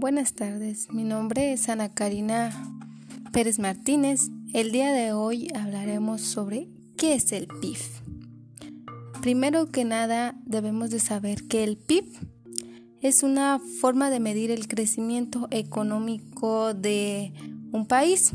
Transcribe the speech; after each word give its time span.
Buenas 0.00 0.32
tardes, 0.32 0.90
mi 0.90 1.04
nombre 1.04 1.52
es 1.52 1.68
Ana 1.68 1.90
Karina 1.90 2.50
Pérez 3.32 3.58
Martínez. 3.58 4.30
El 4.54 4.72
día 4.72 4.92
de 4.92 5.12
hoy 5.12 5.48
hablaremos 5.54 6.22
sobre 6.22 6.68
qué 6.96 7.12
es 7.12 7.32
el 7.32 7.46
PIB. 7.46 7.76
Primero 9.20 9.66
que 9.66 9.84
nada 9.84 10.36
debemos 10.46 10.88
de 10.88 11.00
saber 11.00 11.46
que 11.48 11.64
el 11.64 11.76
PIB 11.76 12.06
es 13.02 13.22
una 13.22 13.60
forma 13.82 14.08
de 14.08 14.20
medir 14.20 14.50
el 14.50 14.68
crecimiento 14.68 15.48
económico 15.50 16.72
de 16.72 17.34
un 17.70 17.84
país, 17.84 18.30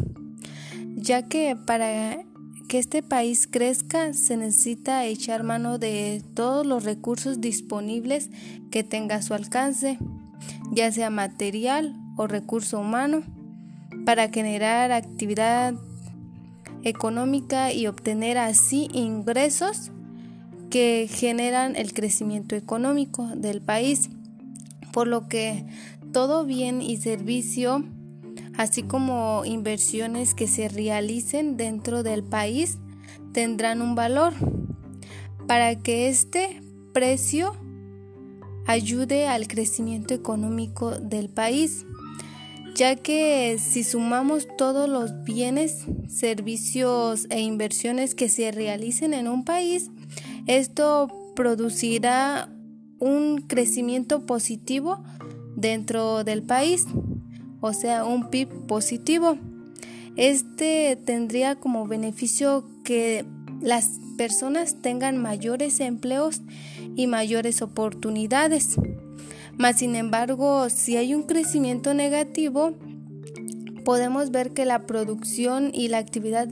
ya 0.96 1.28
que 1.28 1.56
para 1.56 2.20
que 2.68 2.78
este 2.78 3.02
país 3.02 3.48
crezca 3.48 4.14
se 4.14 4.38
necesita 4.38 5.04
echar 5.06 5.42
mano 5.42 5.80
de 5.80 6.22
todos 6.36 6.64
los 6.64 6.84
recursos 6.84 7.42
disponibles 7.42 8.30
que 8.70 8.84
tenga 8.84 9.16
a 9.16 9.22
su 9.24 9.34
alcance 9.34 9.98
ya 10.72 10.92
sea 10.92 11.10
material 11.10 11.96
o 12.18 12.28
recurso 12.28 12.80
humano, 12.80 13.24
para 14.06 14.30
generar 14.30 14.92
actividad 14.92 15.74
económica 16.84 17.74
y 17.74 17.88
obtener 17.88 18.38
así 18.38 18.88
ingresos 18.94 19.92
que 20.70 21.10
generan 21.10 21.76
el 21.76 21.94
crecimiento 21.94 22.56
económico 22.56 23.28
del 23.36 23.62
país, 23.62 24.10
por 24.92 25.08
lo 25.08 25.28
que 25.28 25.66
todo 26.14 26.46
bien 26.46 26.82
y 26.82 26.98
servicio, 26.98 27.84
así 28.58 28.84
como 28.84 29.44
inversiones 29.46 30.34
que 30.34 30.48
se 30.48 30.70
realicen 30.70 31.58
dentro 31.58 32.04
del 32.04 32.24
país, 32.24 32.78
tendrán 33.34 33.82
un 33.82 33.96
valor. 33.96 34.34
Para 35.48 35.76
que 35.78 36.08
este 36.08 36.62
precio 36.94 37.56
ayude 38.66 39.28
al 39.28 39.48
crecimiento 39.48 40.14
económico 40.14 40.92
del 40.92 41.30
país, 41.30 41.86
ya 42.76 42.96
que 42.96 43.58
si 43.60 43.84
sumamos 43.84 44.48
todos 44.58 44.90
los 44.90 45.24
bienes, 45.24 45.86
servicios 46.08 47.28
e 47.30 47.40
inversiones 47.40 48.16
que 48.16 48.28
se 48.28 48.52
realicen 48.52 49.14
en 49.14 49.28
un 49.28 49.46
país, 49.46 49.90
esto 50.48 51.08
producirá 51.36 52.50
un 53.00 53.42
crecimiento 53.48 54.26
positivo 54.26 55.04
dentro 55.56 56.24
del 56.24 56.44
país, 56.44 56.86
o 57.62 57.74
sea, 57.74 58.06
un 58.06 58.30
PIB 58.30 58.68
positivo. 58.68 59.38
Este 60.18 60.98
tendría 61.06 61.56
como 61.56 61.88
beneficio 61.88 62.66
que 62.84 63.26
las 63.66 64.00
personas 64.16 64.82
tengan 64.82 65.18
mayores 65.18 65.80
empleos 65.80 66.42
y 66.96 67.08
mayores 67.08 67.62
oportunidades. 67.62 68.76
Mas, 69.58 69.80
sin 69.80 69.96
embargo, 69.96 70.70
si 70.70 70.98
hay 70.98 71.16
un 71.16 71.24
crecimiento 71.24 71.94
negativo, 71.94 72.76
podemos 73.84 74.30
ver 74.32 74.52
que 74.52 74.66
la 74.66 74.86
producción 74.86 75.72
y 75.74 75.88
la 75.88 75.98
actividad 75.98 76.48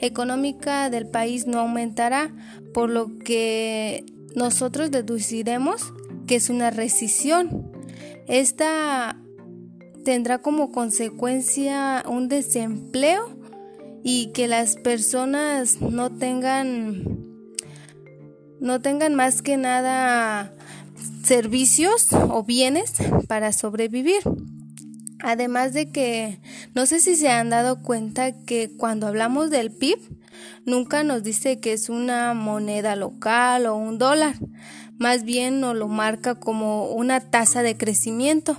económica 0.00 0.88
del 0.88 1.08
país 1.08 1.46
no 1.46 1.58
aumentará, 1.58 2.32
por 2.72 2.90
lo 2.90 3.18
que 3.18 4.04
nosotros 4.36 4.90
deduciremos 4.90 5.92
que 6.28 6.36
es 6.36 6.48
una 6.48 6.70
recesión. 6.70 7.72
Esta 8.28 9.18
tendrá 10.04 10.38
como 10.38 10.70
consecuencia 10.70 12.04
un 12.06 12.28
desempleo 12.28 13.35
y 14.08 14.28
que 14.28 14.46
las 14.46 14.76
personas 14.76 15.80
no 15.80 16.10
tengan 16.12 17.24
no 18.60 18.80
tengan 18.80 19.16
más 19.16 19.42
que 19.42 19.56
nada 19.56 20.54
servicios 21.24 22.12
o 22.12 22.44
bienes 22.44 22.92
para 23.26 23.52
sobrevivir. 23.52 24.22
Además 25.18 25.72
de 25.72 25.90
que 25.90 26.38
no 26.72 26.86
sé 26.86 27.00
si 27.00 27.16
se 27.16 27.30
han 27.30 27.50
dado 27.50 27.82
cuenta 27.82 28.44
que 28.44 28.70
cuando 28.76 29.08
hablamos 29.08 29.50
del 29.50 29.72
PIB 29.72 29.98
nunca 30.64 31.02
nos 31.02 31.24
dice 31.24 31.58
que 31.58 31.72
es 31.72 31.88
una 31.88 32.32
moneda 32.32 32.94
local 32.94 33.66
o 33.66 33.74
un 33.74 33.98
dólar, 33.98 34.36
más 34.98 35.24
bien 35.24 35.58
nos 35.58 35.74
lo 35.74 35.88
marca 35.88 36.36
como 36.36 36.90
una 36.90 37.18
tasa 37.18 37.64
de 37.64 37.76
crecimiento. 37.76 38.56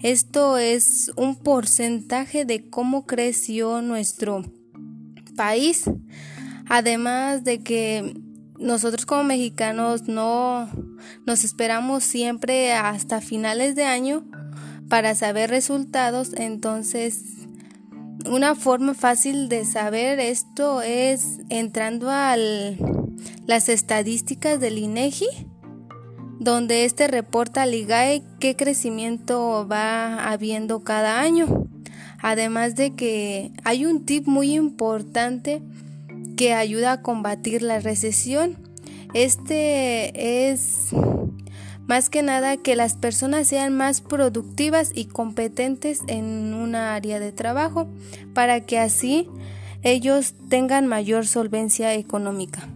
Esto 0.00 0.58
es 0.58 1.10
un 1.16 1.34
porcentaje 1.34 2.44
de 2.44 2.70
cómo 2.70 3.04
creció 3.04 3.82
nuestro 3.82 4.44
país. 5.40 5.84
Además 6.68 7.44
de 7.44 7.62
que 7.62 8.14
nosotros 8.58 9.06
como 9.06 9.24
mexicanos 9.24 10.02
no 10.06 10.68
nos 11.26 11.44
esperamos 11.44 12.04
siempre 12.04 12.74
hasta 12.74 13.22
finales 13.22 13.74
de 13.74 13.84
año 13.84 14.26
para 14.90 15.14
saber 15.14 15.48
resultados, 15.48 16.34
entonces 16.36 17.22
una 18.26 18.54
forma 18.54 18.92
fácil 18.92 19.48
de 19.48 19.64
saber 19.64 20.20
esto 20.20 20.82
es 20.82 21.38
entrando 21.48 22.10
a 22.10 22.36
las 23.46 23.70
estadísticas 23.70 24.60
del 24.60 24.76
INEGI, 24.76 25.48
donde 26.38 26.84
este 26.84 27.08
reporta 27.08 27.62
al 27.62 27.74
IGAE 27.74 28.22
qué 28.40 28.56
crecimiento 28.56 29.66
va 29.66 30.30
habiendo 30.30 30.80
cada 30.80 31.18
año. 31.18 31.69
Además 32.22 32.76
de 32.76 32.94
que 32.94 33.52
hay 33.64 33.86
un 33.86 34.04
tip 34.04 34.26
muy 34.26 34.54
importante 34.54 35.62
que 36.36 36.54
ayuda 36.54 36.92
a 36.92 37.02
combatir 37.02 37.62
la 37.62 37.80
recesión. 37.80 38.56
Este 39.14 40.50
es 40.50 40.90
más 41.86 42.08
que 42.08 42.22
nada 42.22 42.56
que 42.56 42.76
las 42.76 42.94
personas 42.94 43.48
sean 43.48 43.76
más 43.76 44.00
productivas 44.00 44.92
y 44.94 45.06
competentes 45.06 46.02
en 46.06 46.54
una 46.54 46.94
área 46.94 47.18
de 47.18 47.32
trabajo 47.32 47.88
para 48.32 48.60
que 48.60 48.78
así 48.78 49.28
ellos 49.82 50.34
tengan 50.48 50.86
mayor 50.86 51.26
solvencia 51.26 51.94
económica. 51.94 52.68